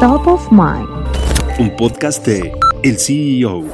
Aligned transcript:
Top 0.00 0.26
of 0.26 0.52
Mind. 0.52 0.86
Un 1.58 1.74
podcast 1.74 2.22
de 2.26 2.52
El 2.82 2.98
CEO. 2.98 3.64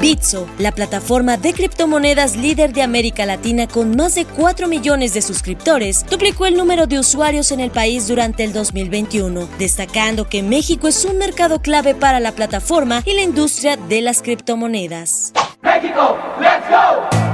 Bitso, 0.00 0.46
la 0.58 0.70
plataforma 0.70 1.36
de 1.36 1.52
criptomonedas 1.52 2.36
líder 2.36 2.72
de 2.72 2.82
América 2.82 3.26
Latina 3.26 3.66
con 3.66 3.96
más 3.96 4.14
de 4.14 4.26
4 4.26 4.68
millones 4.68 5.12
de 5.12 5.22
suscriptores, 5.22 6.06
duplicó 6.08 6.46
el 6.46 6.56
número 6.56 6.86
de 6.86 7.00
usuarios 7.00 7.50
en 7.50 7.58
el 7.58 7.72
país 7.72 8.06
durante 8.06 8.44
el 8.44 8.52
2021, 8.52 9.48
destacando 9.58 10.28
que 10.28 10.44
México 10.44 10.86
es 10.86 11.04
un 11.04 11.18
mercado 11.18 11.60
clave 11.60 11.96
para 11.96 12.20
la 12.20 12.30
plataforma 12.30 13.02
y 13.04 13.14
la 13.14 13.22
industria 13.22 13.76
de 13.76 14.02
las 14.02 14.22
criptomonedas. 14.22 15.32
México, 15.62 16.16
let's 16.38 16.68
go. 16.70 17.31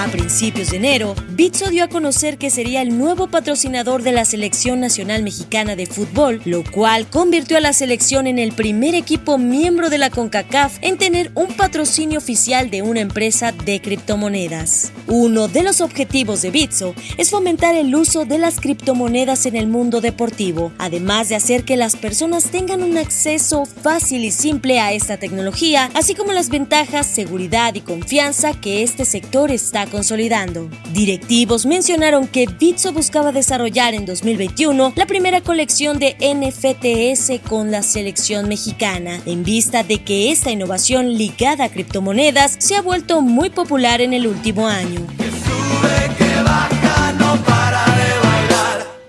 A 0.00 0.06
principios 0.06 0.70
de 0.70 0.78
enero, 0.78 1.14
Bitso 1.32 1.68
dio 1.68 1.84
a 1.84 1.88
conocer 1.88 2.38
que 2.38 2.48
sería 2.48 2.80
el 2.80 2.96
nuevo 2.96 3.26
patrocinador 3.26 4.02
de 4.02 4.12
la 4.12 4.24
Selección 4.24 4.80
Nacional 4.80 5.22
Mexicana 5.22 5.76
de 5.76 5.84
Fútbol, 5.84 6.40
lo 6.46 6.64
cual 6.64 7.06
convirtió 7.06 7.58
a 7.58 7.60
la 7.60 7.74
selección 7.74 8.26
en 8.26 8.38
el 8.38 8.52
primer 8.52 8.94
equipo 8.94 9.36
miembro 9.36 9.90
de 9.90 9.98
la 9.98 10.08
CONCACAF 10.08 10.78
en 10.80 10.96
tener 10.96 11.30
un 11.34 11.48
patrocinio 11.48 12.16
oficial 12.16 12.70
de 12.70 12.80
una 12.80 13.00
empresa 13.00 13.52
de 13.52 13.82
criptomonedas. 13.82 14.90
Uno 15.06 15.48
de 15.48 15.62
los 15.62 15.82
objetivos 15.82 16.40
de 16.40 16.50
Bitso 16.50 16.94
es 17.18 17.28
fomentar 17.28 17.74
el 17.74 17.94
uso 17.94 18.24
de 18.24 18.38
las 18.38 18.58
criptomonedas 18.58 19.44
en 19.44 19.54
el 19.54 19.66
mundo 19.66 20.00
deportivo, 20.00 20.72
además 20.78 21.28
de 21.28 21.34
hacer 21.34 21.64
que 21.64 21.76
las 21.76 21.96
personas 21.96 22.44
tengan 22.44 22.82
un 22.82 22.96
acceso 22.96 23.66
fácil 23.66 24.24
y 24.24 24.30
simple 24.30 24.80
a 24.80 24.94
esta 24.94 25.18
tecnología, 25.18 25.90
así 25.92 26.14
como 26.14 26.32
las 26.32 26.48
ventajas, 26.48 27.06
seguridad 27.06 27.74
y 27.74 27.82
confianza 27.82 28.58
que 28.58 28.82
este 28.82 29.04
sector 29.04 29.50
está 29.50 29.89
consolidando. 29.90 30.70
Directivos 30.92 31.66
mencionaron 31.66 32.26
que 32.26 32.46
Bitso 32.46 32.92
buscaba 32.92 33.32
desarrollar 33.32 33.94
en 33.94 34.06
2021 34.06 34.94
la 34.96 35.06
primera 35.06 35.40
colección 35.40 35.98
de 35.98 36.16
NFTs 36.20 37.40
con 37.48 37.70
la 37.70 37.82
selección 37.82 38.48
mexicana, 38.48 39.20
en 39.26 39.44
vista 39.44 39.82
de 39.82 40.02
que 40.02 40.30
esta 40.30 40.50
innovación 40.50 41.18
ligada 41.18 41.64
a 41.64 41.68
criptomonedas 41.68 42.56
se 42.58 42.76
ha 42.76 42.82
vuelto 42.82 43.20
muy 43.20 43.50
popular 43.50 44.00
en 44.00 44.12
el 44.12 44.26
último 44.26 44.66
año. 44.66 45.06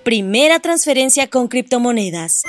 Primera 0.03 0.59
transferencia 0.59 1.27
con 1.27 1.47
criptomonedas 1.47 2.43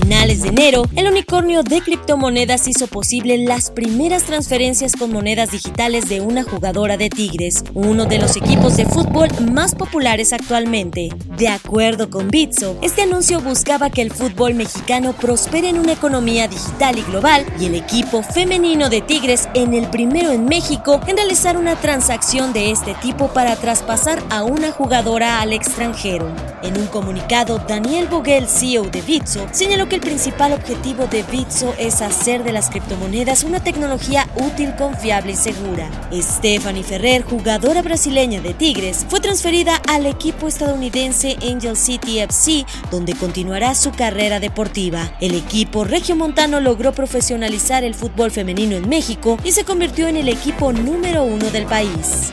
finales 0.00 0.42
de 0.42 0.48
enero, 0.48 0.84
el 0.96 1.08
unicornio 1.08 1.62
de 1.62 1.80
criptomonedas 1.80 2.68
hizo 2.68 2.86
posible 2.86 3.38
las 3.38 3.70
primeras 3.70 4.24
transferencias 4.24 4.94
con 4.94 5.12
monedas 5.12 5.50
digitales 5.50 6.08
de 6.08 6.20
una 6.20 6.44
jugadora 6.44 6.96
de 6.96 7.10
Tigres, 7.10 7.64
uno 7.74 8.06
de 8.06 8.18
los 8.18 8.36
equipos 8.36 8.76
de 8.76 8.86
fútbol 8.86 9.28
más 9.50 9.74
populares 9.74 10.32
actualmente. 10.32 11.08
De 11.36 11.48
acuerdo 11.48 12.10
con 12.10 12.28
Bitso, 12.28 12.76
este 12.82 13.02
anuncio 13.02 13.40
buscaba 13.40 13.90
que 13.90 14.02
el 14.02 14.12
fútbol 14.12 14.54
mexicano 14.54 15.14
prospere 15.14 15.68
en 15.68 15.78
una 15.78 15.92
economía 15.92 16.48
digital 16.48 16.98
y 16.98 17.02
global 17.02 17.44
y 17.60 17.66
el 17.66 17.74
equipo 17.74 18.22
femenino 18.22 18.88
de 18.88 19.00
Tigres 19.00 19.48
en 19.54 19.74
el 19.74 19.88
primero 19.90 20.30
en 20.30 20.44
México 20.44 21.00
en 21.06 21.16
realizar 21.16 21.56
una 21.56 21.76
transacción 21.76 22.52
de 22.52 22.70
este 22.70 22.94
tipo 22.94 23.28
para 23.28 23.56
traspasar 23.56 24.22
a 24.30 24.44
una 24.44 24.70
jugadora 24.70 25.40
al 25.40 25.52
extranjero. 25.52 26.30
En 26.62 26.76
un 26.78 26.86
comunicado, 26.86 27.58
Daniel 27.58 28.06
Boguel, 28.08 28.46
CEO 28.46 28.84
de 28.84 29.00
Bitso, 29.02 29.46
señaló 29.52 29.87
que 29.88 29.96
el 29.96 30.00
principal 30.00 30.52
objetivo 30.52 31.06
de 31.06 31.22
Bitso 31.22 31.74
es 31.78 32.02
hacer 32.02 32.44
de 32.44 32.52
las 32.52 32.70
criptomonedas 32.70 33.44
una 33.44 33.62
tecnología 33.62 34.28
útil, 34.36 34.74
confiable 34.76 35.32
y 35.32 35.36
segura. 35.36 35.90
Stephanie 36.12 36.82
Ferrer, 36.82 37.22
jugadora 37.22 37.82
brasileña 37.82 38.40
de 38.40 38.54
Tigres, 38.54 39.06
fue 39.08 39.20
transferida 39.20 39.76
al 39.88 40.06
equipo 40.06 40.48
estadounidense 40.48 41.36
Angel 41.42 41.76
City 41.76 42.20
FC, 42.20 42.66
donde 42.90 43.14
continuará 43.14 43.74
su 43.74 43.92
carrera 43.92 44.40
deportiva. 44.40 45.12
El 45.20 45.34
equipo 45.34 45.84
regiomontano 45.84 46.60
logró 46.60 46.92
profesionalizar 46.92 47.84
el 47.84 47.94
fútbol 47.94 48.30
femenino 48.30 48.76
en 48.76 48.88
México 48.88 49.38
y 49.44 49.52
se 49.52 49.64
convirtió 49.64 50.08
en 50.08 50.16
el 50.16 50.28
equipo 50.28 50.72
número 50.72 51.24
uno 51.24 51.50
del 51.50 51.66
país. 51.66 52.32